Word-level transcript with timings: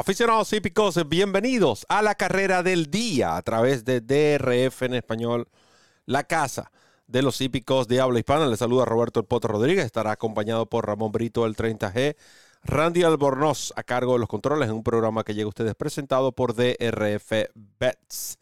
Aficionados 0.00 0.50
hípicos, 0.54 0.98
bienvenidos 1.10 1.84
a 1.90 2.00
la 2.00 2.14
carrera 2.14 2.62
del 2.62 2.90
día 2.90 3.36
a 3.36 3.42
través 3.42 3.84
de 3.84 4.00
DRF 4.00 4.84
en 4.84 4.94
español, 4.94 5.46
la 6.06 6.24
casa 6.24 6.72
de 7.06 7.20
los 7.20 7.38
hípicos 7.42 7.86
de 7.86 8.00
habla 8.00 8.18
hispana. 8.18 8.46
Les 8.46 8.60
saluda 8.60 8.86
Roberto 8.86 9.20
El 9.20 9.26
Poto 9.26 9.48
Rodríguez, 9.48 9.84
estará 9.84 10.12
acompañado 10.12 10.64
por 10.64 10.86
Ramón 10.86 11.12
Brito 11.12 11.44
del 11.44 11.54
30G, 11.54 12.16
Randy 12.64 13.02
Albornoz 13.02 13.74
a 13.76 13.82
cargo 13.82 14.14
de 14.14 14.20
los 14.20 14.28
controles 14.30 14.70
en 14.70 14.76
un 14.76 14.82
programa 14.82 15.22
que 15.22 15.34
llega 15.34 15.44
a 15.44 15.48
ustedes 15.50 15.74
presentado 15.74 16.32
por 16.32 16.54
DRF 16.54 17.50
Bets. 17.78 18.38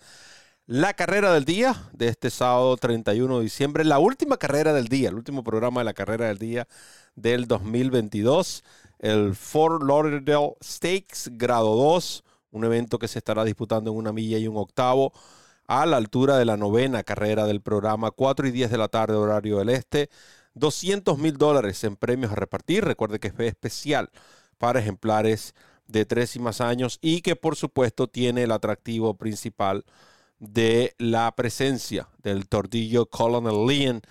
La 0.67 0.95
carrera 0.95 1.33
del 1.33 1.45
día 1.45 1.89
de 1.93 2.07
este 2.07 2.31
sábado 2.31 2.77
31 2.77 3.39
de 3.39 3.43
diciembre, 3.43 3.85
la 3.85 3.99
última 3.99 4.37
carrera 4.37 4.73
del 4.73 4.87
día, 4.87 5.09
el 5.09 5.17
último 5.17 5.43
programa 5.43 5.81
de 5.81 5.87
la 5.87 5.95
carrera 5.95 6.29
del 6.29 6.39
día 6.39 6.69
del 7.17 7.49
2022 7.49 8.63
el 8.99 9.35
Fort 9.35 9.83
Lauderdale 9.83 10.55
Stakes 10.63 11.31
grado 11.33 11.77
2, 11.77 12.25
un 12.53 12.65
evento 12.65 12.99
que 12.99 13.09
se 13.09 13.19
estará 13.19 13.45
disputando 13.45 13.91
en 13.91 13.97
una 13.97 14.13
milla 14.13 14.39
y 14.39 14.49
un 14.49 14.57
octavo 14.57 15.13
a 15.67 15.87
la 15.87 15.99
altura 15.99 16.39
de 16.39 16.45
la 16.45 16.57
novena 16.57 17.03
carrera 17.03 17.47
del 17.47 17.61
programa, 17.61 18.11
4 18.11 18.49
y 18.49 18.51
10 18.51 18.71
de 18.71 18.79
la 18.79 18.89
tarde 18.89 19.15
horario 19.15 19.59
del 19.59 19.69
este. 19.69 20.09
200 20.55 21.19
mil 21.19 21.37
dólares 21.37 21.85
en 21.85 21.97
premios 21.97 22.33
a 22.33 22.35
repartir. 22.35 22.85
Recuerde 22.85 23.21
que 23.21 23.29
es 23.29 23.35
especial 23.39 24.11
para 24.59 24.81
ejemplares 24.81 25.55
de 25.87 26.05
tres 26.05 26.37
y 26.37 26.41
más 26.41 26.61
años 26.61 26.99
y 27.01 27.23
que 27.23 27.37
por 27.37 27.57
supuesto 27.57 28.09
tiene 28.09 28.45
el 28.45 28.53
atractivo 28.53 29.15
principal 29.15 29.85
de 30.39 30.95
la 30.99 31.35
presencia 31.35 32.09
del 32.23 32.49
tordillo 32.49 33.07
Colonel 33.07 33.67
Leon 33.67 34.03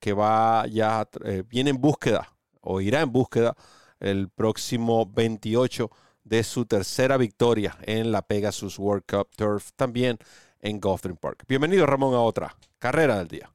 que 0.00 0.12
va 0.12 0.66
ya, 0.66 1.08
eh, 1.24 1.42
viene 1.48 1.70
en 1.70 1.80
búsqueda 1.80 2.32
o 2.60 2.80
irá 2.80 3.02
en 3.02 3.12
búsqueda 3.12 3.56
el 4.00 4.28
próximo 4.28 5.06
28 5.06 5.90
de 6.24 6.42
su 6.42 6.66
tercera 6.66 7.16
victoria 7.16 7.76
en 7.82 8.12
la 8.12 8.22
Pegasus 8.22 8.78
World 8.78 9.04
Cup 9.08 9.28
Turf, 9.36 9.70
también 9.76 10.18
en 10.60 10.80
Gulfstream 10.80 11.16
Park. 11.16 11.44
Bienvenido 11.48 11.86
Ramón 11.86 12.14
a 12.14 12.20
otra 12.20 12.56
carrera 12.78 13.18
del 13.18 13.28
día. 13.28 13.50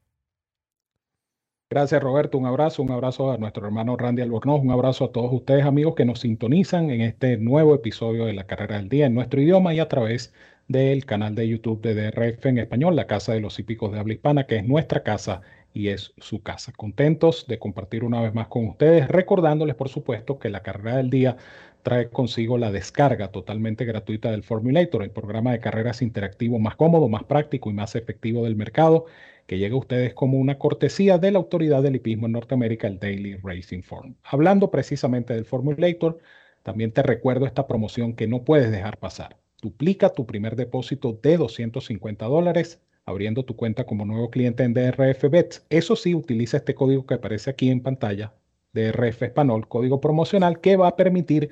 Gracias 1.70 2.04
Roberto, 2.04 2.38
un 2.38 2.46
abrazo, 2.46 2.84
un 2.84 2.92
abrazo 2.92 3.32
a 3.32 3.38
nuestro 3.38 3.66
hermano 3.66 3.96
Randy 3.96 4.22
Albornoz, 4.22 4.62
un 4.62 4.72
abrazo 4.72 5.06
a 5.06 5.12
todos 5.14 5.32
ustedes 5.32 5.66
amigos 5.66 5.96
que 5.96 6.04
nos 6.04 6.20
sintonizan 6.20 6.90
en 6.90 7.00
este 7.00 7.38
nuevo 7.38 7.74
episodio 7.74 8.26
de 8.26 8.34
la 8.34 8.46
carrera 8.46 8.76
del 8.78 8.90
día 8.90 9.06
en 9.06 9.14
nuestro 9.14 9.42
idioma 9.42 9.74
y 9.74 9.80
a 9.80 9.88
través 9.88 10.34
del 10.68 11.06
canal 11.06 11.34
de 11.34 11.48
YouTube 11.48 11.82
de 11.82 11.94
DRF 11.96 12.46
en 12.46 12.58
español, 12.58 12.96
la 12.96 13.08
Casa 13.08 13.34
de 13.34 13.42
los 13.42 13.58
Hípicos 13.60 13.92
de 13.92 14.00
Habla 14.00 14.14
Hispana, 14.14 14.48
que 14.48 14.58
es 14.58 14.66
nuestra 14.66 15.04
casa 15.04 15.42
y 15.74 15.90
es 15.90 16.14
su 16.18 16.42
casa. 16.42 16.74
Contentos 16.74 17.48
de 17.48 17.60
compartir 17.60 18.04
una 18.04 18.22
vez 18.22 18.34
más 18.34 18.48
con 18.48 18.68
ustedes, 18.68 19.08
recordándoles 19.08 19.76
por 19.76 19.90
supuesto 19.90 20.40
que 20.40 20.50
la 20.50 20.62
carrera 20.62 20.98
del 20.98 21.10
día 21.10 21.38
trae 21.84 22.10
consigo 22.10 22.58
la 22.58 22.72
descarga 22.72 23.30
totalmente 23.32 23.86
gratuita 23.86 24.32
del 24.32 24.44
Formulator, 24.44 25.04
el 25.04 25.12
programa 25.12 25.52
de 25.52 25.60
carreras 25.60 26.02
interactivo 26.02 26.60
más 26.60 26.76
cómodo, 26.76 27.08
más 27.10 27.24
práctico 27.24 27.70
y 27.70 27.74
más 27.74 27.96
efectivo 27.96 28.44
del 28.44 28.56
mercado, 28.56 29.06
que 29.48 29.58
llega 29.58 29.76
a 29.76 29.80
ustedes 29.80 30.14
como 30.14 30.38
una 30.38 30.58
cortesía 30.58 31.18
de 31.18 31.32
la 31.32 31.40
autoridad 31.40 31.82
del 31.84 31.96
hipismo 31.96 32.28
en 32.28 32.34
Norteamérica, 32.34 32.88
el 32.88 33.00
Daily 33.00 33.36
Racing 33.36 33.82
Form. 33.82 34.16
Hablando 34.24 34.72
precisamente 34.72 35.34
del 35.34 35.46
Formulator, 35.46 36.20
también 36.64 36.92
te 36.92 37.02
recuerdo 37.02 37.46
esta 37.46 37.68
promoción 37.68 38.16
que 38.16 38.28
no 38.28 38.44
puedes 38.44 38.72
dejar 38.72 38.98
pasar. 38.98 39.38
Duplica 39.62 40.10
tu 40.10 40.26
primer 40.26 40.56
depósito 40.56 41.20
de 41.22 41.38
250 41.38 42.26
dólares 42.26 42.82
abriendo 43.06 43.46
tu 43.46 43.56
cuenta 43.56 43.86
como 43.86 44.06
nuevo 44.06 44.30
cliente 44.30 44.64
en 44.64 44.74
DRF 44.74 45.30
Bets. 45.30 45.66
Eso 45.70 45.96
sí, 45.96 46.16
utiliza 46.16 46.58
este 46.58 46.76
código 46.76 47.06
que 47.06 47.16
aparece 47.16 47.50
aquí 47.50 47.70
en 47.70 47.82
pantalla, 47.82 48.34
DRF 48.74 49.24
Español, 49.24 49.68
código 49.68 50.02
promocional 50.02 50.62
que 50.62 50.78
va 50.78 50.88
a 50.88 50.96
permitir 50.96 51.50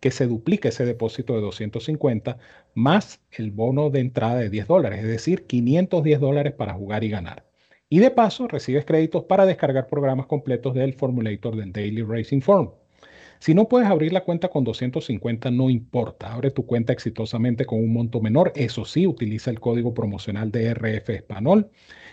que 0.00 0.10
se 0.10 0.26
duplique 0.26 0.68
ese 0.68 0.84
depósito 0.84 1.34
de 1.34 1.42
250 1.42 2.38
más 2.74 3.20
el 3.32 3.50
bono 3.50 3.90
de 3.90 4.00
entrada 4.00 4.36
de 4.36 4.50
10 4.50 4.66
dólares, 4.66 5.00
es 5.00 5.08
decir, 5.08 5.46
510 5.46 6.20
dólares 6.20 6.54
para 6.54 6.74
jugar 6.74 7.04
y 7.04 7.10
ganar. 7.10 7.46
Y 7.88 7.98
de 7.98 8.10
paso, 8.10 8.48
recibes 8.48 8.84
créditos 8.84 9.24
para 9.24 9.46
descargar 9.46 9.88
programas 9.88 10.26
completos 10.26 10.74
del 10.74 10.94
Formulator 10.94 11.56
del 11.56 11.72
Daily 11.72 12.02
Racing 12.02 12.40
Form. 12.40 12.70
Si 13.40 13.54
no 13.54 13.68
puedes 13.68 13.88
abrir 13.88 14.12
la 14.12 14.22
cuenta 14.22 14.48
con 14.48 14.64
250, 14.64 15.50
no 15.50 15.70
importa. 15.70 16.32
Abre 16.32 16.50
tu 16.50 16.66
cuenta 16.66 16.92
exitosamente 16.92 17.64
con 17.64 17.78
un 17.80 17.92
monto 17.92 18.20
menor. 18.20 18.52
Eso 18.54 18.84
sí, 18.84 19.06
utiliza 19.06 19.50
el 19.50 19.60
código 19.60 19.94
promocional 19.94 20.52
de 20.52 20.66
RF 20.74 21.08
Español 21.08 21.70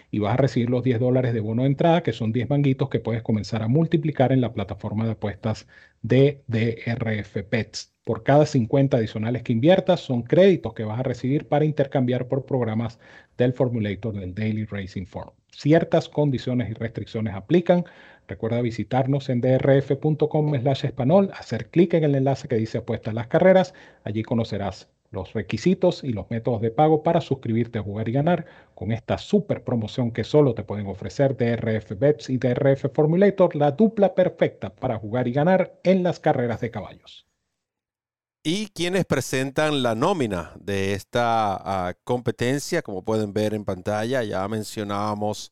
y 0.09 0.19
vas 0.19 0.35
a 0.35 0.37
recibir 0.37 0.69
los 0.69 0.83
10 0.83 0.99
dólares 1.01 1.33
de 1.33 1.41
bono 1.41 1.63
de 1.63 1.67
entrada, 1.69 2.01
que 2.01 2.13
son 2.13 2.31
10 2.31 2.49
manguitos 2.49 2.89
que 2.89 3.01
puedes 3.01 3.23
comenzar 3.23 3.61
a 3.61 3.67
multiplicar 3.67 4.31
en 4.31 4.39
la 4.41 4.53
plataforma 4.53 5.05
de 5.05 5.11
apuestas 5.11 5.67
de 6.01 6.43
DRF 6.47 7.43
Pets. 7.49 7.93
Por 8.03 8.23
cada 8.23 8.45
50 8.45 8.97
adicionales 8.97 9.43
que 9.43 9.51
inviertas, 9.51 9.99
son 9.99 10.23
créditos 10.23 10.73
que 10.73 10.83
vas 10.83 10.99
a 10.99 11.03
recibir 11.03 11.47
para 11.47 11.65
intercambiar 11.65 12.27
por 12.27 12.45
programas 12.45 12.99
del 13.37 13.53
Formulator 13.53 14.13
del 14.13 14.33
Daily 14.33 14.65
Racing 14.65 15.05
Form. 15.05 15.31
Ciertas 15.51 16.07
condiciones 16.07 16.69
y 16.69 16.73
restricciones 16.73 17.33
aplican. 17.33 17.85
Recuerda 18.27 18.61
visitarnos 18.61 19.29
en 19.29 19.41
drf.com 19.41 20.59
slash 20.59 20.85
español, 20.85 21.31
hacer 21.33 21.69
clic 21.69 21.93
en 21.95 22.03
el 22.03 22.15
enlace 22.15 22.47
que 22.47 22.55
dice 22.55 22.77
apuesta 22.77 23.11
a 23.11 23.13
las 23.13 23.27
carreras. 23.27 23.73
Allí 24.03 24.23
conocerás 24.23 24.89
los 25.11 25.33
requisitos 25.33 26.03
y 26.03 26.13
los 26.13 26.29
métodos 26.29 26.61
de 26.61 26.71
pago 26.71 27.03
para 27.03 27.21
suscribirte 27.21 27.79
a 27.79 27.83
jugar 27.83 28.09
y 28.09 28.11
ganar 28.13 28.45
con 28.75 28.91
esta 28.91 29.17
super 29.17 29.63
promoción 29.63 30.11
que 30.11 30.23
solo 30.23 30.53
te 30.53 30.63
pueden 30.63 30.87
ofrecer 30.87 31.37
DRF 31.37 31.97
Bets 31.97 32.29
y 32.29 32.37
DRF 32.37 32.85
Formulator, 32.93 33.55
la 33.55 33.71
dupla 33.71 34.13
perfecta 34.13 34.73
para 34.73 34.97
jugar 34.97 35.27
y 35.27 35.31
ganar 35.33 35.79
en 35.83 36.03
las 36.03 36.19
carreras 36.19 36.61
de 36.61 36.71
caballos. 36.71 37.27
Y 38.43 38.67
quienes 38.67 39.05
presentan 39.05 39.83
la 39.83 39.93
nómina 39.93 40.53
de 40.59 40.93
esta 40.93 41.55
ah, 41.89 41.93
competencia, 42.05 42.81
como 42.81 43.03
pueden 43.03 43.33
ver 43.33 43.53
en 43.53 43.65
pantalla, 43.65 44.23
ya 44.23 44.47
mencionábamos 44.47 45.51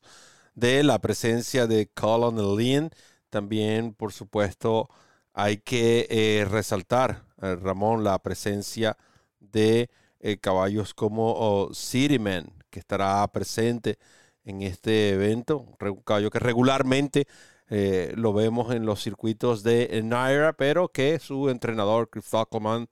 de 0.54 0.82
la 0.82 0.98
presencia 1.00 1.66
de 1.66 1.88
Colonel 1.88 2.56
Lean. 2.56 2.90
También, 3.28 3.92
por 3.92 4.12
supuesto, 4.12 4.88
hay 5.34 5.58
que 5.58 6.06
eh, 6.08 6.46
resaltar, 6.50 7.24
eh, 7.42 7.56
Ramón, 7.56 8.02
la 8.02 8.18
presencia 8.22 8.96
de 8.96 9.15
eh, 9.52 10.38
caballos 10.38 10.94
como 10.94 11.34
oh, 11.36 11.74
Cityman, 11.74 12.52
que 12.70 12.80
estará 12.80 13.26
presente 13.28 13.98
en 14.44 14.62
este 14.62 15.10
evento. 15.10 15.58
Un 15.80 15.96
caballo 16.02 16.30
que 16.30 16.38
regularmente 16.38 17.26
lo 17.68 18.32
vemos 18.32 18.72
en 18.72 18.86
los 18.86 19.02
circuitos 19.02 19.64
de 19.64 20.00
Naira, 20.04 20.52
pero 20.52 20.88
que 20.88 21.18
su 21.18 21.50
entrenador, 21.50 22.08
Chris 22.08 22.24
Falkman, 22.24 22.88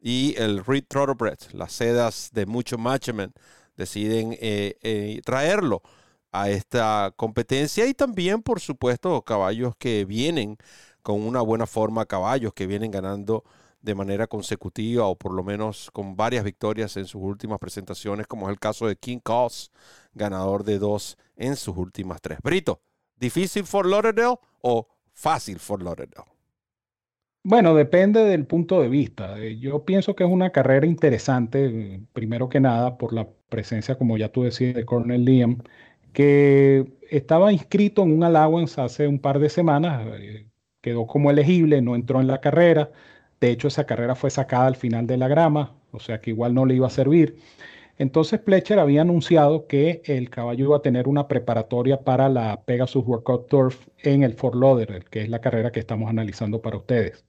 y 0.00 0.34
el 0.38 0.64
Reed 0.64 0.84
Trotterbrett, 0.88 1.52
las 1.52 1.72
sedas 1.72 2.30
de 2.32 2.46
mucho 2.46 2.78
matchman, 2.78 3.34
deciden 3.76 4.38
traerlo 5.24 5.82
a 6.34 6.50
esta 6.50 7.12
competencia 7.16 7.86
y 7.86 7.94
también, 7.94 8.42
por 8.42 8.60
supuesto, 8.60 9.22
caballos 9.22 9.76
que 9.76 10.04
vienen 10.04 10.56
con 11.04 11.22
una 11.22 11.42
buena 11.42 11.66
forma, 11.66 12.06
caballos 12.06 12.54
que 12.54 12.66
vienen 12.66 12.90
ganando 12.90 13.44
de 13.84 13.94
manera 13.94 14.26
consecutiva 14.26 15.06
o 15.06 15.14
por 15.14 15.34
lo 15.34 15.44
menos 15.44 15.90
con 15.92 16.16
varias 16.16 16.42
victorias 16.42 16.96
en 16.96 17.04
sus 17.04 17.20
últimas 17.20 17.58
presentaciones, 17.58 18.26
como 18.26 18.46
es 18.46 18.52
el 18.52 18.58
caso 18.58 18.86
de 18.86 18.96
King 18.96 19.18
Cos, 19.22 19.70
ganador 20.14 20.64
de 20.64 20.78
dos 20.78 21.18
en 21.36 21.54
sus 21.54 21.76
últimas 21.76 22.22
tres. 22.22 22.38
Brito, 22.42 22.80
¿difícil 23.16 23.64
for 23.64 23.86
Lauderdale 23.86 24.36
o 24.62 24.88
fácil 25.12 25.58
for 25.58 25.82
Lauderdale? 25.82 26.30
Bueno, 27.42 27.74
depende 27.74 28.24
del 28.24 28.46
punto 28.46 28.80
de 28.80 28.88
vista. 28.88 29.38
Eh, 29.38 29.58
yo 29.58 29.84
pienso 29.84 30.16
que 30.16 30.24
es 30.24 30.30
una 30.30 30.48
carrera 30.50 30.86
interesante, 30.86 32.00
primero 32.14 32.48
que 32.48 32.60
nada, 32.60 32.96
por 32.96 33.12
la 33.12 33.28
presencia, 33.50 33.98
como 33.98 34.16
ya 34.16 34.30
tú 34.30 34.44
decías, 34.44 34.74
de 34.74 34.86
Cornel 34.86 35.26
Liam, 35.26 35.58
que 36.14 36.90
estaba 37.10 37.52
inscrito 37.52 38.02
en 38.02 38.12
un 38.12 38.24
allowance 38.24 38.80
hace 38.80 39.06
un 39.06 39.18
par 39.18 39.40
de 39.40 39.50
semanas, 39.50 40.06
eh, 40.18 40.46
quedó 40.80 41.06
como 41.06 41.30
elegible, 41.30 41.82
no 41.82 41.96
entró 41.96 42.22
en 42.22 42.28
la 42.28 42.40
carrera. 42.40 42.90
De 43.44 43.50
hecho, 43.50 43.68
esa 43.68 43.84
carrera 43.84 44.14
fue 44.14 44.30
sacada 44.30 44.66
al 44.66 44.74
final 44.74 45.06
de 45.06 45.18
la 45.18 45.28
grama, 45.28 45.74
o 45.92 46.00
sea 46.00 46.18
que 46.18 46.30
igual 46.30 46.54
no 46.54 46.64
le 46.64 46.76
iba 46.76 46.86
a 46.86 46.90
servir. 46.90 47.36
Entonces 47.98 48.40
Pletcher 48.40 48.78
había 48.78 49.02
anunciado 49.02 49.66
que 49.66 50.00
el 50.06 50.30
caballo 50.30 50.64
iba 50.64 50.76
a 50.78 50.80
tener 50.82 51.08
una 51.08 51.28
preparatoria 51.28 52.00
para 52.00 52.30
la 52.30 52.62
Pegasus 52.64 53.04
Workout 53.06 53.48
Turf 53.48 53.86
en 53.98 54.22
el 54.22 54.32
Fort 54.32 54.54
Lauderdale, 54.54 55.04
que 55.10 55.20
es 55.20 55.28
la 55.28 55.42
carrera 55.42 55.72
que 55.72 55.80
estamos 55.80 56.08
analizando 56.08 56.62
para 56.62 56.78
ustedes. 56.78 57.26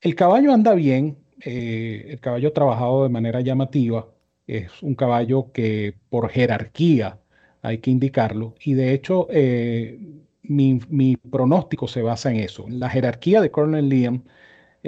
El 0.00 0.16
caballo 0.16 0.52
anda 0.52 0.74
bien, 0.74 1.18
eh, 1.40 2.06
el 2.08 2.18
caballo 2.18 2.52
trabajado 2.52 3.04
de 3.04 3.08
manera 3.08 3.40
llamativa, 3.42 4.08
es 4.48 4.82
un 4.82 4.96
caballo 4.96 5.52
que 5.52 5.94
por 6.10 6.30
jerarquía 6.30 7.20
hay 7.62 7.78
que 7.78 7.92
indicarlo. 7.92 8.54
Y 8.60 8.74
de 8.74 8.92
hecho, 8.92 9.28
eh, 9.30 10.00
mi, 10.42 11.16
pronóstico 11.30 11.86
se 11.86 12.02
basa 12.02 12.32
en 12.32 12.38
eso, 12.38 12.66
la 12.68 12.90
jerarquía 12.90 13.40
de 13.40 13.52
Colonel 13.52 13.88
Liam, 13.88 14.24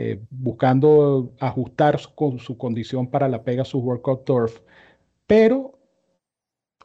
eh, 0.01 0.21
buscando 0.31 1.33
ajustar 1.41 1.99
con 2.15 2.39
su 2.39 2.57
condición 2.57 3.09
para 3.11 3.29
la 3.29 3.43
Pegasus 3.43 3.83
Workout 3.83 4.25
Turf, 4.25 4.61
pero 5.27 5.77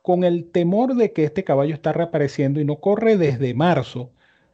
con 0.01 0.24
el 0.24 0.50
temor 0.50 0.95
de 0.95 1.13
que 1.13 1.24
este 1.24 1.44
caballo 1.44 1.75
está 1.75 1.94
reapareciendo 1.94 2.60
y 2.60 2.65
no 2.65 2.77
corre 2.80 3.15
desde 3.15 3.54
marzo, 3.54 4.12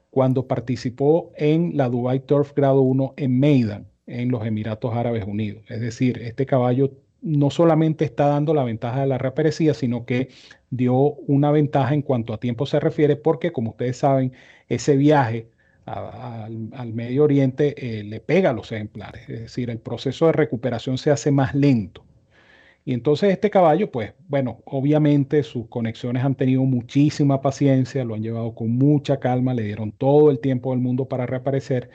cuando 0.10 0.46
participó 0.48 1.32
en 1.38 1.78
la 1.78 1.88
Dubai 1.88 2.20
Turf 2.20 2.54
Grado 2.54 2.82
1 2.82 3.14
en 3.16 3.40
Maidan. 3.40 3.88
en 4.08 4.30
los 4.30 4.46
Emiratos 4.46 4.94
Árabes 4.94 5.24
Unidos. 5.26 5.64
Es 5.70 5.80
decir, 5.80 6.22
este 6.22 6.46
caballo 6.46 6.92
no 7.22 7.52
solamente 7.52 8.04
está 8.06 8.28
dando 8.28 8.54
la 8.54 8.66
ventaja 8.66 9.02
de 9.02 9.08
la 9.08 9.18
reaparecida, 9.20 9.74
sino 9.74 10.06
que 10.06 10.30
dio 10.70 10.96
una 10.96 11.52
ventaja 11.52 11.94
en 11.94 12.02
cuanto 12.02 12.34
a 12.34 12.40
tiempo 12.40 12.66
se 12.66 12.80
refiere, 12.82 13.16
porque 13.16 13.52
como 13.54 13.70
ustedes 13.72 13.98
saben, 13.98 14.34
ese 14.68 14.98
viaje 14.98 15.50
al, 15.94 16.94
Medio 16.94 17.24
Oriente 17.24 17.74
eh, 17.78 18.04
le 18.04 18.20
pega 18.20 18.52
a 18.52 18.54
los 18.54 18.72
ejemplares, 18.72 19.30
es 19.30 19.40
decir, 19.42 19.70
el 19.70 19.80
proceso 19.80 20.28
de 20.28 20.34
recuperación 20.34 20.98
se 20.98 21.12
hace 21.12 21.32
más 21.32 21.56
lento. 21.56 22.06
Y 22.86 22.94
entonces 22.94 23.32
este 23.32 23.50
caballo, 23.50 23.92
pues 23.92 24.14
bueno, 24.28 24.62
obviamente 24.66 25.44
sus 25.44 25.68
conexiones 25.68 26.24
han 26.24 26.36
tenido 26.36 26.64
muchísima 26.64 27.42
paciencia, 27.42 28.04
lo 28.04 28.16
han 28.16 28.24
llevado 28.24 28.56
con 28.56 28.72
mucha 28.72 29.20
calma, 29.20 29.54
le 29.54 29.64
dieron 29.64 29.92
todo 29.92 30.32
el 30.32 30.40
tiempo 30.40 30.72
del 30.72 30.80
mundo 30.80 31.06
para 31.06 31.26
reaparecer. 31.26 31.90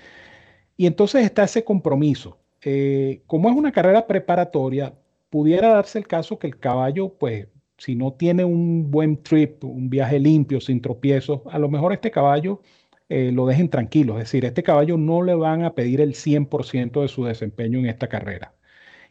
Y 0.77 0.87
entonces 0.87 1.25
está 1.25 1.45
ese 1.45 1.65
compromiso. 1.65 2.39
Eh, 2.63 3.23
como 3.27 3.51
es 3.51 3.57
una 3.57 3.73
carrera 3.73 4.07
preparatoria, 4.07 4.95
pudiera 5.31 5.69
darse 5.71 5.99
el 5.99 6.07
caso 6.07 6.39
que 6.39 6.47
el 6.47 6.59
caballo, 6.59 7.15
pues 7.19 7.49
si 7.77 7.97
no 7.97 8.13
tiene 8.13 8.45
un 8.45 8.91
buen 8.91 9.23
trip, 9.23 9.65
un 9.65 9.91
viaje 9.91 10.19
limpio, 10.19 10.61
sin 10.61 10.81
tropiezos, 10.81 11.41
a 11.51 11.59
lo 11.59 11.69
mejor 11.69 11.93
este 11.93 12.11
caballo 12.11 12.61
eh, 13.09 13.33
lo 13.33 13.47
dejen 13.47 13.69
tranquilo. 13.69 14.15
Es 14.15 14.25
decir, 14.25 14.45
este 14.45 14.63
caballo 14.63 14.97
no 14.97 15.23
le 15.23 15.35
van 15.35 15.65
a 15.65 15.75
pedir 15.75 16.01
el 16.01 16.15
100% 16.15 17.03
de 17.03 17.09
su 17.09 17.25
desempeño 17.25 17.79
en 17.79 17.87
esta 17.87 18.09
carrera. 18.09 18.55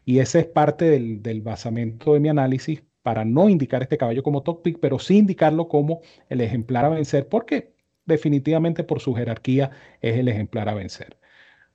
Y 0.05 0.19
ese 0.19 0.39
es 0.41 0.45
parte 0.47 0.85
del, 0.89 1.41
basamento 1.41 2.13
de 2.13 2.19
mi 2.19 2.29
análisis 2.29 2.83
para 3.01 3.25
no 3.25 3.49
indicar 3.49 3.83
este 3.83 3.97
caballo 3.97 4.23
como 4.23 4.43
top 4.43 4.63
pick, 4.63 4.79
pero 4.79 4.99
sí 4.99 5.17
indicarlo 5.17 5.67
como 5.67 6.01
el 6.29 6.41
ejemplar 6.41 6.85
a 6.85 6.89
vencer, 6.89 7.27
porque 7.27 7.73
definitivamente 8.05 8.83
por 8.83 8.99
su 8.99 9.13
jerarquía 9.13 9.71
es 10.01 10.17
el 10.17 10.27
ejemplar 10.27 10.69
a 10.69 10.73
vencer. 10.73 11.17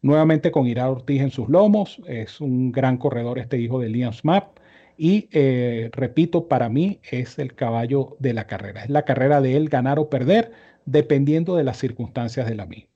Nuevamente 0.02 0.50
con 0.52 0.66
Ira 0.66 0.90
Ortiz 0.90 1.20
en 1.22 1.30
sus 1.30 1.48
lomos, 1.48 2.00
es 2.06 2.40
un 2.40 2.72
gran 2.72 2.98
corredor 2.98 3.38
este 3.38 3.58
hijo 3.58 3.80
de 3.80 3.88
Liam 3.88 4.12
Smap. 4.12 4.58
Y 5.00 5.28
eh, 5.30 5.90
repito, 5.92 6.48
para 6.48 6.68
mí 6.68 7.00
es 7.08 7.38
el 7.38 7.54
caballo 7.54 8.16
de 8.18 8.34
la 8.34 8.48
carrera. 8.48 8.82
Es 8.82 8.90
la 8.90 9.04
carrera 9.04 9.40
de 9.40 9.56
él 9.56 9.68
ganar 9.68 10.00
o 10.00 10.10
perder 10.10 10.50
dependiendo 10.86 11.54
de 11.54 11.62
las 11.62 11.78
circunstancias 11.78 12.48
de 12.48 12.56
la 12.56 12.66
misma. 12.66 12.90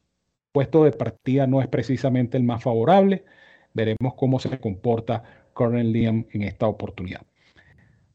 Puesto 0.50 0.82
de 0.82 0.90
partida 0.90 1.46
no 1.46 1.62
es 1.62 1.68
precisamente 1.68 2.36
el 2.36 2.42
más 2.42 2.60
favorable. 2.64 3.24
Veremos 3.72 4.14
cómo 4.16 4.40
se 4.40 4.58
comporta 4.58 5.22
Colonel 5.54 5.92
Liam 5.92 6.26
en 6.32 6.42
esta 6.42 6.66
oportunidad. 6.66 7.22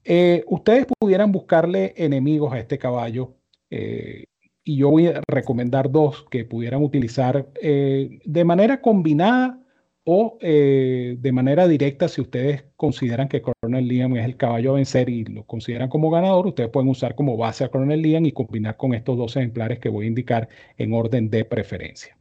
Eh, 0.03 0.43
ustedes 0.47 0.85
pudieran 0.99 1.31
buscarle 1.31 1.93
enemigos 1.95 2.51
a 2.51 2.59
este 2.59 2.77
caballo 2.77 3.35
eh, 3.69 4.25
y 4.65 4.77
yo 4.77 4.89
voy 4.89 5.07
a 5.07 5.21
recomendar 5.29 5.89
dos 5.89 6.25
que 6.29 6.43
pudieran 6.43 6.83
utilizar 6.83 7.47
de 7.53 8.43
manera 8.45 8.81
combinada 8.81 9.61
o 10.09 10.37
de 10.39 11.31
manera 11.33 11.67
directa 11.67 12.07
si 12.07 12.21
ustedes 12.21 12.63
consideran 12.77 13.27
que 13.27 13.41
Colonel 13.41 13.87
Liam 13.87 14.15
es 14.15 14.23
el 14.23 14.37
caballo 14.37 14.71
a 14.71 14.75
vencer 14.75 15.09
y 15.09 15.25
lo 15.25 15.45
consideran 15.45 15.89
como 15.89 16.09
ganador, 16.09 16.47
ustedes 16.47 16.69
pueden 16.69 16.87
usar 16.89 17.13
como 17.13 17.35
base 17.35 17.65
a 17.65 17.69
Colonel 17.69 18.01
Liam 18.01 18.25
y 18.25 18.31
combinar 18.31 18.77
con 18.77 18.93
estos 18.93 19.17
dos 19.17 19.35
ejemplares 19.35 19.79
que 19.79 19.89
voy 19.89 20.05
a 20.05 20.07
indicar 20.07 20.47
en 20.77 20.93
orden 20.93 21.29
de 21.29 21.43
preferencia. 21.43 22.17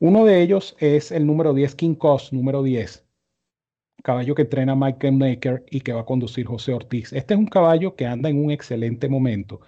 Uno 0.00 0.24
de 0.24 0.42
ellos 0.42 0.74
es 0.80 1.12
el 1.12 1.24
número 1.24 1.54
10, 1.54 1.76
King 1.76 1.94
Cost, 1.94 2.32
número 2.32 2.64
10. 2.64 3.06
Caballo 4.02 4.34
que 4.34 4.42
entrena 4.42 4.74
Mike 4.74 5.12
Naker 5.12 5.64
y 5.70 5.82
que 5.82 5.92
va 5.92 6.00
a 6.00 6.06
conducir 6.06 6.46
José 6.46 6.72
Ortiz. 6.72 7.12
Este 7.12 7.34
es 7.34 7.38
un 7.38 7.46
caballo 7.46 7.94
que 7.94 8.06
anda 8.06 8.28
en 8.28 8.44
un 8.44 8.50
excelente 8.50 9.08
momento. 9.08 9.60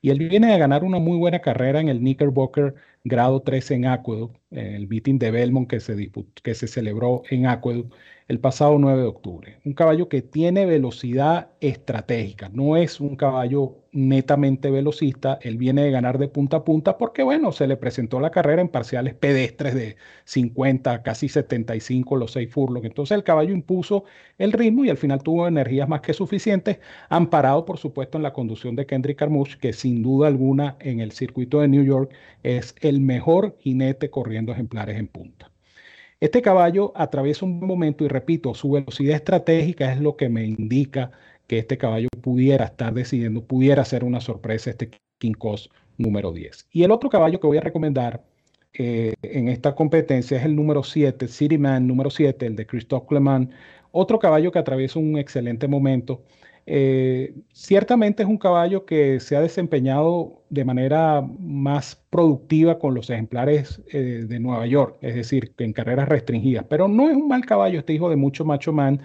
Y 0.00 0.10
él 0.10 0.18
viene 0.18 0.54
a 0.54 0.58
ganar 0.58 0.84
una 0.84 0.98
muy 0.98 1.18
buena 1.18 1.40
carrera 1.40 1.80
en 1.80 1.88
el 1.88 1.98
Knickerbocker 1.98 2.74
grado 3.04 3.40
13 3.42 3.74
en 3.74 3.86
Aqueduct, 3.86 4.36
en 4.50 4.74
el 4.74 4.88
meeting 4.88 5.18
de 5.18 5.30
Belmont 5.30 5.68
que 5.68 5.80
se, 5.80 6.10
que 6.42 6.54
se 6.54 6.66
celebró 6.66 7.22
en 7.30 7.46
Aqueduct 7.46 7.92
el 8.30 8.38
pasado 8.38 8.78
9 8.78 9.00
de 9.02 9.08
octubre. 9.08 9.56
Un 9.64 9.72
caballo 9.72 10.08
que 10.08 10.22
tiene 10.22 10.64
velocidad 10.64 11.48
estratégica, 11.60 12.48
no 12.52 12.76
es 12.76 13.00
un 13.00 13.16
caballo 13.16 13.78
netamente 13.92 14.70
velocista, 14.70 15.40
él 15.42 15.58
viene 15.58 15.82
de 15.82 15.90
ganar 15.90 16.16
de 16.16 16.28
punta 16.28 16.58
a 16.58 16.64
punta 16.64 16.96
porque, 16.96 17.24
bueno, 17.24 17.50
se 17.50 17.66
le 17.66 17.76
presentó 17.76 18.20
la 18.20 18.30
carrera 18.30 18.62
en 18.62 18.68
parciales 18.68 19.14
pedestres 19.14 19.74
de 19.74 19.96
50, 20.26 21.02
casi 21.02 21.28
75 21.28 22.16
los 22.16 22.30
6 22.32 22.48
furlongs. 22.52 22.86
Entonces 22.86 23.16
el 23.16 23.24
caballo 23.24 23.52
impuso 23.52 24.04
el 24.38 24.52
ritmo 24.52 24.84
y 24.84 24.90
al 24.90 24.96
final 24.96 25.22
tuvo 25.24 25.48
energías 25.48 25.88
más 25.88 26.00
que 26.00 26.14
suficientes, 26.14 26.78
amparado, 27.08 27.64
por 27.64 27.78
supuesto, 27.78 28.16
en 28.16 28.22
la 28.22 28.32
conducción 28.32 28.76
de 28.76 28.86
Kendrick 28.86 29.18
Carmouche, 29.18 29.58
que 29.58 29.72
sin 29.72 30.02
duda 30.02 30.28
alguna 30.28 30.76
en 30.78 31.00
el 31.00 31.10
circuito 31.12 31.60
de 31.60 31.68
New 31.68 31.82
York 31.82 32.12
es 32.42 32.74
el 32.80 32.89
mejor 32.98 33.56
jinete 33.60 34.10
corriendo 34.10 34.50
ejemplares 34.50 34.98
en 34.98 35.06
punta. 35.06 35.52
Este 36.18 36.42
caballo 36.42 36.92
atraviesa 36.96 37.46
un 37.46 37.60
momento 37.60 38.04
y 38.04 38.08
repito, 38.08 38.54
su 38.54 38.72
velocidad 38.72 39.14
estratégica 39.14 39.92
es 39.92 40.00
lo 40.00 40.16
que 40.16 40.28
me 40.28 40.44
indica 40.44 41.12
que 41.46 41.58
este 41.58 41.78
caballo 41.78 42.08
pudiera 42.20 42.64
estar 42.64 42.92
decidiendo, 42.92 43.44
pudiera 43.44 43.84
ser 43.84 44.04
una 44.04 44.20
sorpresa 44.20 44.70
este 44.70 44.90
King 45.18 45.34
Cost 45.34 45.72
número 45.96 46.32
10. 46.32 46.66
Y 46.72 46.82
el 46.82 46.90
otro 46.90 47.08
caballo 47.08 47.38
que 47.38 47.46
voy 47.46 47.58
a 47.58 47.62
recomendar 47.62 48.24
eh, 48.72 49.14
en 49.22 49.48
esta 49.48 49.74
competencia 49.74 50.38
es 50.38 50.44
el 50.44 50.56
número 50.56 50.82
7, 50.82 51.28
City 51.28 51.58
Man 51.58 51.86
número 51.86 52.10
7, 52.10 52.46
el 52.46 52.56
de 52.56 52.66
Christophe 52.66 53.06
Clement, 53.06 53.50
otro 53.92 54.18
caballo 54.18 54.52
que 54.52 54.58
atraviesa 54.58 54.98
un 54.98 55.18
excelente 55.18 55.68
momento 55.68 56.22
eh, 56.66 57.34
ciertamente 57.52 58.22
es 58.22 58.28
un 58.28 58.38
caballo 58.38 58.84
que 58.84 59.20
se 59.20 59.36
ha 59.36 59.40
desempeñado 59.40 60.42
de 60.50 60.64
manera 60.64 61.22
más 61.38 61.96
productiva 62.10 62.78
con 62.78 62.94
los 62.94 63.10
ejemplares 63.10 63.82
eh, 63.92 64.24
de 64.28 64.40
Nueva 64.40 64.66
York, 64.66 64.98
es 65.00 65.14
decir, 65.14 65.54
en 65.58 65.72
carreras 65.72 66.08
restringidas, 66.08 66.64
pero 66.68 66.88
no 66.88 67.08
es 67.10 67.16
un 67.16 67.28
mal 67.28 67.44
caballo, 67.46 67.78
este 67.80 67.92
hijo 67.94 68.10
de 68.10 68.16
mucho 68.16 68.44
macho 68.44 68.72
man. 68.72 69.00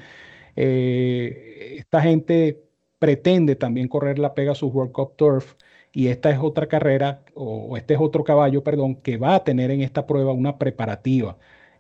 Eh, 0.56 1.76
esta 1.80 2.02
gente 2.02 2.64
pretende 3.00 3.56
también 3.56 3.88
correr 3.88 4.20
la 4.20 4.34
Pegasus 4.34 4.74
World 4.74 4.92
Cup 4.92 5.16
Turf 5.16 5.56
y 5.94 6.08
esta 6.08 6.30
es 6.32 6.40
otra 6.40 6.68
carrera, 6.68 7.24
o 7.36 7.78
este 7.78 7.94
es 7.94 8.00
otro 8.02 8.24
caballo, 8.24 8.64
perdón, 8.64 8.96
que 8.96 9.18
va 9.18 9.36
a 9.36 9.44
tener 9.44 9.72
en 9.72 9.82
esta 9.82 10.06
prueba 10.08 10.34
una 10.34 10.58
preparativa 10.58 11.38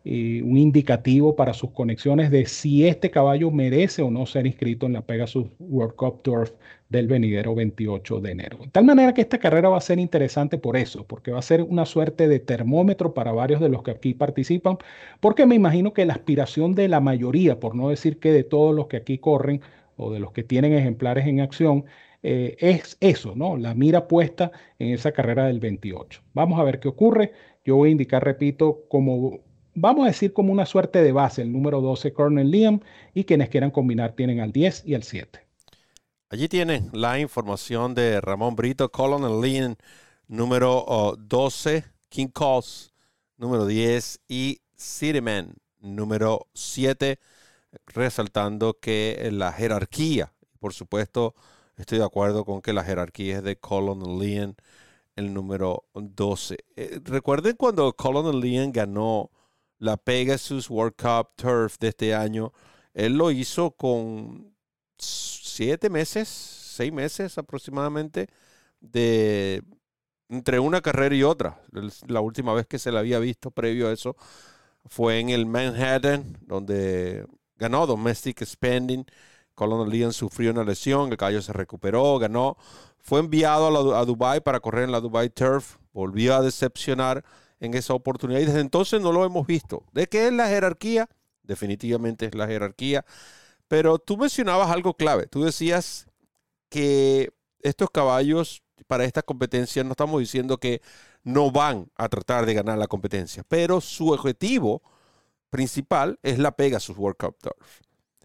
eh, 0.08 0.44
un 0.44 0.56
indicativo 0.56 1.36
para 1.36 1.56
sus 1.56 1.72
conexiones 1.72 2.30
de 2.30 2.46
si 2.46 2.88
este 2.88 3.10
caballo 3.10 3.50
merece 3.50 4.04
o 4.04 4.12
no 4.12 4.28
ser 4.28 4.46
inscrito 4.46 4.86
en 4.86 4.94
la 4.94 5.02
Pegasus 5.02 5.48
World 5.58 5.96
Cup 5.96 6.22
Turf 6.22 6.52
del 6.90 7.08
venidero 7.08 7.56
28 7.56 8.22
de 8.22 8.32
enero. 8.32 8.60
De 8.60 8.68
tal 8.68 8.86
manera 8.86 9.16
que 9.16 9.22
esta 9.22 9.40
carrera 9.40 9.70
va 9.70 9.78
a 9.78 9.82
ser 9.82 9.98
interesante 9.98 10.60
por 10.60 10.78
eso, 10.78 11.08
porque 11.08 11.32
va 11.32 11.40
a 11.40 11.42
ser 11.42 11.64
una 11.64 11.88
suerte 11.88 12.28
de 12.28 12.40
termómetro 12.40 13.16
para 13.16 13.32
varios 13.32 13.60
de 13.60 13.70
los 13.70 13.82
que 13.82 13.90
aquí 13.90 14.14
participan, 14.14 14.78
porque 15.20 15.48
me 15.48 15.56
imagino 15.56 15.92
que 15.92 16.06
la 16.06 16.14
aspiración 16.14 16.76
de 16.76 16.88
la 16.88 17.00
mayoría, 17.00 17.60
por 17.60 17.74
no 17.74 17.90
decir 17.90 18.20
que 18.20 18.32
de 18.32 18.44
todos 18.44 18.76
los 18.76 18.86
que 18.86 18.98
aquí 18.98 19.18
corren 19.18 19.62
o 19.98 20.14
de 20.14 20.20
los 20.20 20.34
que 20.34 20.44
tienen 20.44 20.74
ejemplares 20.74 21.26
en 21.26 21.40
acción, 21.40 21.86
eh, 22.22 22.58
es 22.60 22.98
eso, 23.02 23.34
¿no? 23.36 23.58
La 23.58 23.74
mira 23.74 24.08
puesta 24.08 24.52
en 24.78 24.90
esa 24.94 25.12
carrera 25.12 25.48
del 25.48 25.60
28. 25.60 26.22
Vamos 26.34 26.60
a 26.60 26.64
ver 26.64 26.80
qué 26.80 26.90
ocurre. 26.90 27.34
Yo 27.64 27.76
voy 27.76 27.90
a 27.90 27.92
indicar, 27.94 28.24
repito, 28.24 28.84
como 28.88 29.40
vamos 29.76 30.06
a 30.06 30.08
decir 30.08 30.34
como 30.34 30.52
una 30.52 30.66
suerte 30.66 31.04
de 31.04 31.12
base, 31.12 31.42
el 31.42 31.52
número 31.52 31.82
12, 31.82 32.14
Cornel 32.14 32.50
Liam, 32.50 32.80
y 33.14 33.26
quienes 33.26 33.50
quieran 33.50 33.72
combinar 33.72 34.14
tienen 34.14 34.40
al 34.40 34.52
10 34.52 34.84
y 34.86 34.96
al 34.96 35.04
7. 35.04 35.40
Allí 36.30 36.48
tienen 36.48 36.90
la 36.92 37.20
información 37.20 37.94
de 37.94 38.20
Ramón 38.20 38.56
Brito, 38.56 38.90
Colonel 38.90 39.42
Liam, 39.42 39.76
número 40.28 41.16
12, 41.20 41.84
King 42.10 42.30
Calls, 42.34 42.94
número 43.38 43.66
10, 43.68 44.22
y 44.28 44.62
Cityman, 44.78 45.54
número 45.80 46.48
7, 46.54 47.20
resaltando 47.88 48.80
que 48.80 49.30
la 49.32 49.54
jerarquía, 49.54 50.34
por 50.60 50.74
supuesto, 50.74 51.36
estoy 51.78 52.00
de 52.00 52.06
acuerdo 52.06 52.44
con 52.46 52.62
que 52.62 52.74
la 52.74 52.84
jerarquía 52.84 53.38
es 53.38 53.44
de 53.44 53.58
Colonel 53.58 54.18
Liam, 54.18 54.56
el 55.16 55.34
número 55.34 55.86
12. 55.94 56.58
Eh, 56.76 57.00
recuerden 57.04 57.56
cuando 57.56 57.94
Colonel 57.94 58.40
Liam 58.40 58.72
ganó 58.72 59.30
la 59.78 59.98
Pegasus 59.98 60.70
World 60.70 60.96
Cup 60.96 61.30
Turf 61.36 61.78
de 61.80 61.90
este 61.90 62.16
año, 62.16 62.54
él 62.94 63.18
lo 63.18 63.32
hizo 63.32 63.72
con 63.72 64.56
siete 64.98 65.90
meses, 65.90 66.28
seis 66.28 66.92
meses 66.92 67.38
aproximadamente, 67.38 68.28
de 68.80 69.64
entre 70.30 70.60
una 70.60 70.82
carrera 70.82 71.16
y 71.16 71.24
otra. 71.24 71.62
La 72.08 72.22
última 72.22 72.54
vez 72.54 72.68
que 72.68 72.80
se 72.80 72.92
la 72.92 73.00
había 73.00 73.20
visto 73.20 73.52
previo 73.52 73.88
a 73.88 73.92
eso 73.94 74.16
fue 74.86 75.20
en 75.20 75.30
el 75.30 75.46
Manhattan, 75.46 76.38
donde 76.42 77.26
ganó 77.58 77.86
Domestic 77.88 78.44
Spending. 78.44 79.06
Colonel 79.54 79.90
Leon 79.90 80.14
sufrió 80.14 80.52
una 80.52 80.64
lesión, 80.64 81.12
el 81.12 81.18
caballo 81.18 81.42
se 81.42 81.54
recuperó, 81.54 82.18
ganó. 82.20 82.58
Fue 83.00 83.20
enviado 83.20 83.94
a, 83.94 84.00
a 84.00 84.06
Dubai 84.06 84.42
para 84.42 84.60
correr 84.60 84.86
en 84.86 84.92
la 84.92 85.00
Dubai 85.00 85.30
Turf, 85.30 85.78
volvió 85.94 86.36
a 86.36 86.42
decepcionar 86.42 87.24
en 87.60 87.74
esa 87.74 87.94
oportunidad 87.94 88.40
y 88.40 88.46
desde 88.46 88.60
entonces 88.60 89.02
no 89.02 89.12
lo 89.12 89.26
hemos 89.26 89.48
visto. 89.48 89.84
¿De 89.92 90.08
qué 90.08 90.28
es 90.28 90.34
la 90.34 90.48
jerarquía? 90.48 91.10
Definitivamente 91.44 92.26
es 92.26 92.36
la 92.36 92.48
jerarquía. 92.48 93.06
Pero 93.68 94.00
tú 94.00 94.18
mencionabas 94.18 94.70
algo 94.70 94.96
clave. 94.96 95.28
Tú 95.28 95.44
decías 95.44 96.08
que 96.70 97.32
estos 97.62 97.90
caballos 97.90 98.64
para 98.88 99.06
esta 99.06 99.22
competencia 99.22 99.84
no 99.84 99.92
estamos 99.92 100.20
diciendo 100.20 100.58
que 100.58 100.82
no 101.24 101.52
van 101.52 101.90
a 101.96 102.08
tratar 102.10 102.46
de 102.46 102.54
ganar 102.54 102.78
la 102.78 102.88
competencia, 102.88 103.44
pero 103.48 103.82
su 103.82 104.12
objetivo 104.12 104.84
principal 105.50 106.20
es 106.22 106.38
la 106.38 106.52
Pegasus 106.56 106.98
World 106.98 107.18
Cup 107.18 107.38
Turf. 107.42 107.82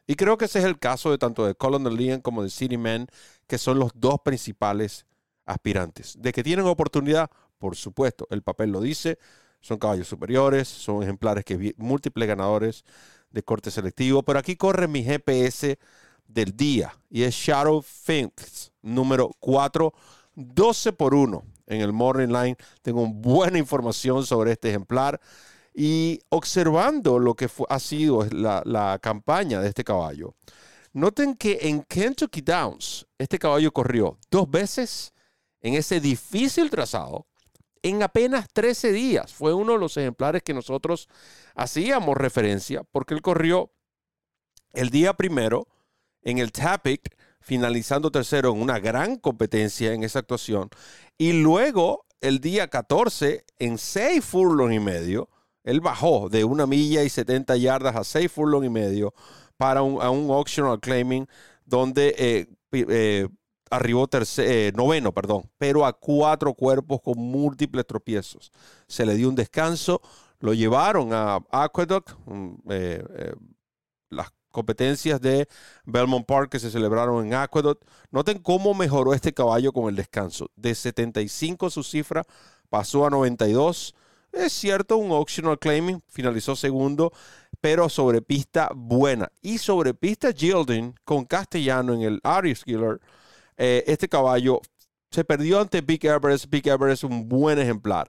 Y 0.07 0.17
creo 0.17 0.37
que 0.37 0.47
ese 0.47 0.59
es 0.59 0.65
el 0.65 0.79
caso 0.79 1.11
de 1.11 1.19
tanto 1.19 1.47
de 1.47 1.55
Colonel 1.55 1.95
Leon 1.95 2.21
como 2.21 2.43
de 2.43 2.51
City 2.51 2.77
Man, 2.77 3.07
que 3.47 3.59
son 3.59 3.79
los 3.79 3.93
dos 3.95 4.17
principales 4.25 5.07
aspirantes. 5.47 6.17
De 6.21 6.33
que 6.33 6.43
tienen 6.43 6.67
oportunidad, 6.67 7.31
por 7.61 7.77
supuesto, 7.77 8.27
el 8.31 8.43
papel 8.43 8.73
lo 8.73 8.81
dice, 8.81 9.19
son 9.61 9.79
caballos 9.79 10.09
superiores, 10.09 10.67
son 10.67 11.03
ejemplares 11.03 11.45
que 11.45 11.75
múltiples 11.77 12.27
ganadores 12.27 12.85
de 13.31 13.43
corte 13.43 13.71
selectivo, 13.71 14.23
pero 14.23 14.39
aquí 14.39 14.57
corre 14.57 14.89
mi 14.89 15.05
GPS 15.05 15.79
del 16.27 16.57
día 16.57 16.99
y 17.11 17.23
es 17.23 17.35
Shadow 17.35 17.83
Finks, 17.83 18.73
número 18.81 19.31
4, 19.39 19.93
12 20.35 20.93
por 20.95 21.15
1 21.15 21.45
en 21.67 21.81
el 21.83 21.93
Morning 21.93 22.29
Line. 22.29 22.57
Tengo 22.81 23.07
buena 23.07 23.59
información 23.59 24.25
sobre 24.25 24.53
este 24.53 24.71
ejemplar 24.71 25.21
y 25.75 26.19
observando 26.31 27.19
lo 27.19 27.35
que 27.35 27.49
ha 27.69 27.79
sido 27.79 28.25
la, 28.33 28.63
la 28.65 28.99
campaña 29.01 29.61
de 29.61 29.69
este 29.69 29.85
caballo. 29.85 30.35
Noten 30.95 31.35
que 31.35 31.59
en 31.61 31.83
Kentucky 31.83 32.41
Downs 32.41 33.07
este 33.19 33.39
caballo 33.39 33.71
corrió 33.71 34.19
dos 34.31 34.51
veces 34.51 35.13
en 35.61 35.75
ese 35.75 36.01
difícil 36.01 36.71
trazado 36.71 37.27
en 37.83 38.03
apenas 38.03 38.49
13 38.53 38.93
días. 38.93 39.33
Fue 39.33 39.55
uno 39.55 39.73
de 39.73 39.79
los 39.79 39.97
ejemplares 39.97 40.43
que 40.43 40.55
nosotros 40.55 41.09
hacíamos 41.55 42.17
referencia 42.17 42.83
porque 42.93 43.15
él 43.15 43.23
corrió 43.23 43.73
el 44.73 44.91
día 44.91 45.15
primero 45.15 45.67
en 46.23 46.39
el 46.39 46.53
Tapic, 46.53 47.17
finalizando 47.41 48.11
tercero 48.11 48.53
en 48.53 48.61
una 48.61 48.79
gran 48.79 49.17
competencia 49.17 49.93
en 49.93 50.05
esa 50.05 50.21
actuación. 50.21 50.69
Y 51.17 51.33
luego 51.33 52.07
el 52.21 52.41
día 52.41 52.69
14 52.69 53.45
en 53.59 53.79
6 53.79 54.25
furlong 54.25 54.73
y 54.73 54.81
medio. 54.81 55.29
Él 55.63 55.81
bajó 55.81 56.29
de 56.29 56.45
una 56.45 56.67
milla 56.67 57.03
y 57.03 57.09
70 57.09 57.57
yardas 57.57 57.97
a 57.97 58.05
6 58.05 58.31
furlong 58.31 58.65
y 58.65 58.71
medio 58.71 59.15
para 59.57 59.83
un, 59.83 60.01
a 60.01 60.11
un 60.11 60.31
optional 60.31 60.81
claiming 60.81 61.27
donde 61.65 62.15
eh, 62.19 62.47
eh, 62.73 63.29
arribó 63.71 64.09
eh, 64.39 64.73
noveno, 64.75 65.13
perdón, 65.13 65.49
pero 65.57 65.87
a 65.87 65.93
cuatro 65.93 66.53
cuerpos 66.55 67.01
con 67.01 67.19
múltiples 67.19 67.87
tropiezos. 67.87 68.53
Se 68.89 69.07
le 69.07 69.15
dio 69.15 69.29
un 69.29 69.37
descanso, 69.37 70.03
lo 70.41 70.53
llevaron 70.53 71.13
a 71.13 71.39
Aqueduct, 71.51 72.11
eh, 72.69 73.05
eh, 73.17 73.33
las 74.11 74.33
competencias 74.51 75.21
de 75.21 75.49
Belmont 75.85 76.27
Park 76.27 76.51
que 76.51 76.59
se 76.59 76.71
celebraron 76.71 77.25
en 77.25 77.35
Aqueduct. 77.35 77.85
Noten 78.11 78.41
cómo 78.41 78.75
mejoró 78.75 79.15
este 79.15 79.33
caballo 79.33 79.73
con 79.73 79.89
el 79.89 79.95
descanso. 79.95 80.51
De 80.57 80.75
75 80.75 81.71
su 81.71 81.85
cifra 81.85 82.25
pasó 82.69 83.07
a 83.07 83.11
92. 83.11 83.95
Es 84.33 84.53
cierto, 84.53 84.97
un 84.97 85.13
optional 85.13 85.59
claiming, 85.59 86.03
finalizó 86.09 86.57
segundo, 86.57 87.13
pero 87.61 87.89
sobre 87.89 88.23
pista 88.23 88.71
buena. 88.75 89.31
Y 89.43 89.59
sobre 89.59 89.95
pista 89.95 90.31
yielding 90.31 90.95
con 91.05 91.25
castellano 91.25 91.95
en 91.95 92.03
el 92.03 92.21
Arius 92.25 92.65
Killer 92.65 93.01
eh, 93.63 93.85
este 93.87 94.09
caballo 94.09 94.63
se 95.11 95.23
perdió 95.23 95.61
ante 95.61 95.83
Big 95.83 96.07
Everest. 96.07 96.47
Big 96.49 96.67
Everest 96.67 97.05
es 97.05 97.11
un 97.11 97.29
buen 97.29 97.59
ejemplar. 97.59 98.09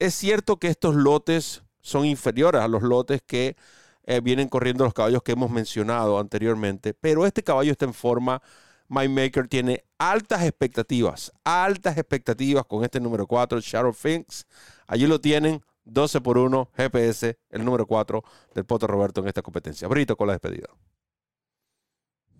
Es 0.00 0.14
cierto 0.14 0.56
que 0.56 0.66
estos 0.66 0.96
lotes 0.96 1.62
son 1.80 2.04
inferiores 2.04 2.60
a 2.60 2.66
los 2.66 2.82
lotes 2.82 3.22
que 3.24 3.56
eh, 4.02 4.20
vienen 4.20 4.48
corriendo 4.48 4.82
los 4.82 4.92
caballos 4.92 5.22
que 5.22 5.32
hemos 5.32 5.52
mencionado 5.52 6.18
anteriormente, 6.18 6.94
pero 6.94 7.26
este 7.26 7.44
caballo 7.44 7.70
está 7.70 7.84
en 7.84 7.94
forma. 7.94 8.42
My 8.88 9.06
Maker 9.06 9.46
tiene 9.46 9.84
altas 9.98 10.42
expectativas, 10.42 11.30
altas 11.44 11.96
expectativas 11.96 12.66
con 12.66 12.82
este 12.82 12.98
número 12.98 13.28
4, 13.28 13.60
Shadow 13.60 13.92
Finks. 13.92 14.46
Allí 14.88 15.06
lo 15.06 15.20
tienen, 15.20 15.62
12 15.84 16.20
por 16.20 16.38
1, 16.38 16.70
GPS, 16.76 17.38
el 17.50 17.64
número 17.64 17.86
4 17.86 18.20
del 18.52 18.64
Poto 18.64 18.88
Roberto 18.88 19.20
en 19.20 19.28
esta 19.28 19.42
competencia. 19.42 19.86
Brito 19.86 20.16
con 20.16 20.26
la 20.26 20.32
despedida. 20.32 20.66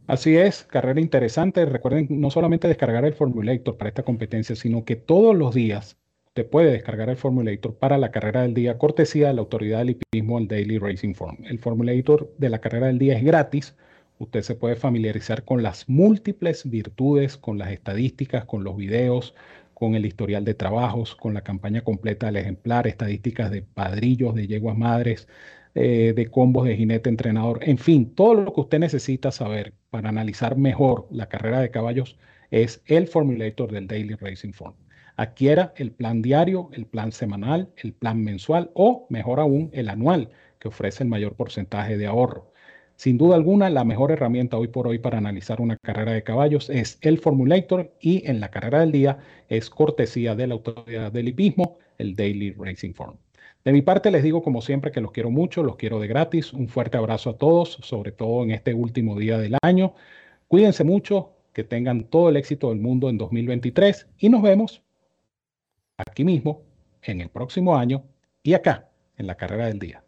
Así 0.06 0.36
es, 0.36 0.64
carrera 0.64 1.00
interesante. 1.00 1.64
Recuerden 1.64 2.06
no 2.10 2.30
solamente 2.30 2.68
descargar 2.68 3.04
el 3.04 3.14
Formulator 3.14 3.76
para 3.76 3.88
esta 3.88 4.02
competencia, 4.02 4.56
sino 4.56 4.84
que 4.84 4.96
todos 4.96 5.36
los 5.36 5.54
días 5.54 5.96
te 6.34 6.44
puede 6.44 6.72
descargar 6.72 7.08
el 7.10 7.16
Formulator 7.16 7.76
para 7.76 7.98
la 7.98 8.10
carrera 8.10 8.42
del 8.42 8.54
día, 8.54 8.78
cortesía 8.78 9.28
de 9.28 9.34
la 9.34 9.40
autoridad 9.42 9.78
del 9.78 9.90
hipismo, 9.90 10.38
el 10.38 10.48
Daily 10.48 10.78
Racing 10.78 11.14
Form. 11.14 11.38
El 11.44 11.58
Formulator 11.58 12.34
de 12.38 12.48
la 12.48 12.60
carrera 12.60 12.86
del 12.88 12.98
día 12.98 13.16
es 13.16 13.24
gratis. 13.24 13.76
Usted 14.18 14.42
se 14.42 14.54
puede 14.54 14.76
familiarizar 14.76 15.44
con 15.44 15.62
las 15.62 15.88
múltiples 15.88 16.68
virtudes, 16.68 17.36
con 17.36 17.58
las 17.58 17.70
estadísticas, 17.70 18.44
con 18.44 18.64
los 18.64 18.76
videos, 18.76 19.34
con 19.74 19.94
el 19.94 20.06
historial 20.06 20.44
de 20.44 20.54
trabajos, 20.54 21.14
con 21.16 21.34
la 21.34 21.42
campaña 21.42 21.82
completa 21.82 22.26
del 22.26 22.36
ejemplar, 22.36 22.86
estadísticas 22.86 23.50
de 23.50 23.62
padrillos, 23.62 24.34
de 24.34 24.46
yeguas 24.46 24.76
madres, 24.76 25.28
eh, 25.74 26.12
de 26.14 26.30
combos 26.30 26.66
de 26.66 26.76
jinete 26.76 27.08
entrenador, 27.08 27.60
en 27.62 27.78
fin, 27.78 28.14
todo 28.14 28.34
lo 28.34 28.52
que 28.52 28.60
usted 28.60 28.78
necesita 28.78 29.32
saber 29.32 29.74
para 29.90 30.10
analizar 30.10 30.56
mejor 30.56 31.06
la 31.10 31.28
carrera 31.28 31.60
de 31.60 31.70
caballos 31.70 32.18
es 32.50 32.82
el 32.86 33.08
formulator 33.08 33.72
del 33.72 33.86
Daily 33.86 34.14
Racing 34.14 34.52
Form. 34.52 34.74
Adquiera 35.16 35.72
el 35.76 35.92
plan 35.92 36.22
diario, 36.22 36.70
el 36.72 36.86
plan 36.86 37.12
semanal, 37.12 37.70
el 37.76 37.92
plan 37.92 38.22
mensual 38.22 38.70
o, 38.74 39.06
mejor 39.10 39.40
aún, 39.40 39.70
el 39.72 39.88
anual, 39.88 40.30
que 40.58 40.68
ofrece 40.68 41.02
el 41.04 41.08
mayor 41.08 41.34
porcentaje 41.34 41.96
de 41.96 42.06
ahorro. 42.06 42.52
Sin 42.96 43.18
duda 43.18 43.36
alguna, 43.36 43.68
la 43.70 43.84
mejor 43.84 44.12
herramienta 44.12 44.58
hoy 44.58 44.68
por 44.68 44.86
hoy 44.86 44.98
para 44.98 45.18
analizar 45.18 45.60
una 45.60 45.76
carrera 45.76 46.12
de 46.12 46.22
caballos 46.22 46.70
es 46.70 46.98
el 47.00 47.18
Formulator 47.18 47.92
y 48.00 48.28
en 48.30 48.40
la 48.40 48.50
carrera 48.50 48.80
del 48.80 48.92
día 48.92 49.18
es 49.48 49.70
cortesía 49.70 50.34
de 50.34 50.46
la 50.46 50.54
autoridad 50.54 51.10
del 51.10 51.28
hipismo, 51.28 51.78
el 51.98 52.14
Daily 52.14 52.52
Racing 52.52 52.92
Form. 52.92 53.16
De 53.64 53.72
mi 53.72 53.82
parte 53.82 54.10
les 54.10 54.22
digo 54.22 54.42
como 54.42 54.60
siempre 54.60 54.90
que 54.90 55.00
los 55.00 55.12
quiero 55.12 55.30
mucho, 55.30 55.62
los 55.62 55.76
quiero 55.76 56.00
de 56.00 56.08
gratis. 56.08 56.52
Un 56.52 56.68
fuerte 56.68 56.96
abrazo 56.96 57.30
a 57.30 57.36
todos, 57.36 57.78
sobre 57.82 58.10
todo 58.12 58.42
en 58.42 58.50
este 58.50 58.74
último 58.74 59.18
día 59.18 59.38
del 59.38 59.56
año. 59.62 59.94
Cuídense 60.48 60.84
mucho, 60.84 61.32
que 61.52 61.64
tengan 61.64 62.04
todo 62.04 62.28
el 62.28 62.36
éxito 62.36 62.70
del 62.70 62.80
mundo 62.80 63.08
en 63.10 63.18
2023 63.18 64.06
y 64.18 64.28
nos 64.28 64.42
vemos 64.42 64.82
aquí 65.96 66.24
mismo 66.24 66.62
en 67.02 67.20
el 67.20 67.28
próximo 67.28 67.76
año 67.76 68.04
y 68.42 68.54
acá 68.54 68.88
en 69.16 69.26
la 69.26 69.36
carrera 69.36 69.66
del 69.66 69.78
día. 69.78 70.02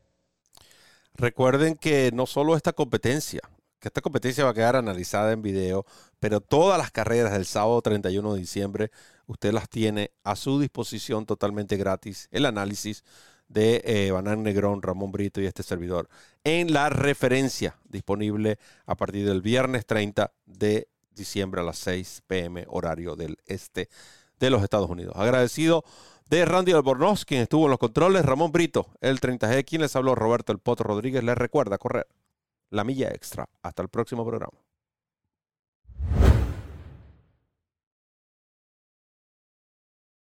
Recuerden 1.15 1.77
que 1.77 2.11
no 2.13 2.27
solo 2.27 2.57
esta 2.57 2.73
competencia, 2.73 3.41
que 3.79 3.89
esta 3.89 4.01
competencia 4.01 4.45
va 4.45 4.51
a 4.51 4.55
quedar 4.55 4.77
analizada 4.77 5.33
en 5.33 5.43
video, 5.43 5.85
pero 6.19 6.41
todas 6.41 6.79
las 6.79 6.91
carreras 6.91 7.33
del 7.33 7.45
sábado 7.45 7.81
31 7.83 8.35
de 8.35 8.41
diciembre, 8.41 8.91
usted 9.27 9.53
las 9.53 9.69
tiene 9.69 10.11
a 10.25 10.35
su 10.35 10.59
disposición 10.59 11.27
totalmente 11.27 11.77
gratis, 11.77 12.29
el 12.33 12.47
análisis 12.47 13.05
de 13.55 13.83
eh, 13.85 14.11
Banán 14.11 14.43
Negrón, 14.43 14.83
Ramón 14.83 15.13
Brito 15.13 15.41
y 15.41 15.47
este 15.47 15.63
servidor 15.63 16.09
en 16.43 16.73
la 16.73 16.91
referencia 16.91 17.79
disponible 17.89 18.59
a 18.85 18.97
partir 18.97 19.27
del 19.27 19.43
viernes 19.43 19.87
30 19.87 20.33
de 20.45 20.89
diciembre 21.15 21.61
a 21.61 21.65
las 21.65 21.79
6 21.79 22.25
pm 22.27 22.67
horario 22.69 23.15
del 23.15 23.39
este 23.47 23.89
de 24.41 24.51
los 24.51 24.63
Estados 24.65 24.91
Unidos. 24.91 25.15
Agradecido 25.17 25.85
de 26.29 26.45
Randy 26.45 26.73
Albornoz, 26.73 27.25
quien 27.25 27.43
estuvo 27.43 27.67
en 27.67 27.71
los 27.71 27.79
controles, 27.79 28.25
Ramón 28.25 28.51
Brito, 28.51 28.89
el 29.01 29.21
30G, 29.21 29.65
quien 29.65 29.83
les 29.83 29.95
habló, 29.95 30.17
Roberto 30.17 30.51
El 30.51 30.59
Poto 30.59 30.83
Rodríguez, 30.83 31.23
les 31.23 31.39
recuerda 31.39 31.79
correr 31.79 32.09
la 32.71 32.83
milla 32.83 33.11
extra. 33.11 33.49
Hasta 33.63 33.83
el 33.83 33.89
próximo 33.89 34.27
programa. 34.27 34.64